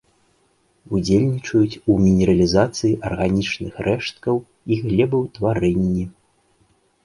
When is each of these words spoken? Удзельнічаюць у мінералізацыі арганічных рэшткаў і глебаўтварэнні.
Удзельнічаюць 0.99 1.81
у 1.91 1.97
мінералізацыі 2.05 2.93
арганічных 3.11 3.73
рэшткаў 3.91 4.35
і 4.71 4.81
глебаўтварэнні. 4.89 6.05